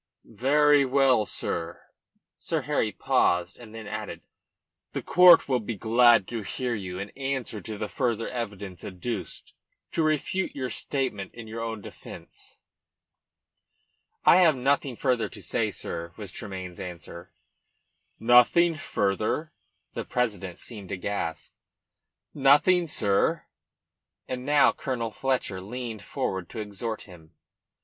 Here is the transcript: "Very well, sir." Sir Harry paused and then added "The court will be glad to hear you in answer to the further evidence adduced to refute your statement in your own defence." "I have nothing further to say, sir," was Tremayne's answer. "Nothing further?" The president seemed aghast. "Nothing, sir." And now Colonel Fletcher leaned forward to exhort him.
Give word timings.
"Very 0.25 0.83
well, 0.83 1.27
sir." 1.27 1.79
Sir 2.39 2.61
Harry 2.63 2.91
paused 2.91 3.59
and 3.59 3.75
then 3.75 3.85
added 3.85 4.23
"The 4.93 5.03
court 5.03 5.47
will 5.47 5.59
be 5.59 5.75
glad 5.75 6.27
to 6.29 6.41
hear 6.41 6.73
you 6.73 6.97
in 6.97 7.11
answer 7.11 7.61
to 7.61 7.77
the 7.77 7.87
further 7.87 8.27
evidence 8.27 8.83
adduced 8.83 9.53
to 9.91 10.01
refute 10.01 10.55
your 10.55 10.71
statement 10.71 11.35
in 11.35 11.45
your 11.47 11.61
own 11.61 11.81
defence." 11.81 12.57
"I 14.25 14.37
have 14.37 14.55
nothing 14.55 14.95
further 14.95 15.29
to 15.29 15.39
say, 15.43 15.69
sir," 15.69 16.13
was 16.17 16.31
Tremayne's 16.31 16.79
answer. 16.79 17.31
"Nothing 18.19 18.73
further?" 18.73 19.53
The 19.93 20.03
president 20.03 20.57
seemed 20.57 20.91
aghast. 20.91 21.53
"Nothing, 22.33 22.87
sir." 22.87 23.45
And 24.27 24.47
now 24.47 24.73
Colonel 24.73 25.11
Fletcher 25.11 25.61
leaned 25.61 26.01
forward 26.01 26.49
to 26.49 26.59
exhort 26.59 27.03
him. 27.03 27.35